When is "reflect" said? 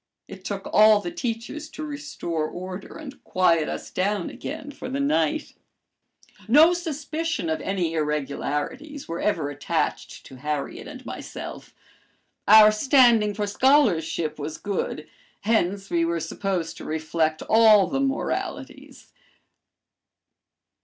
16.83-17.43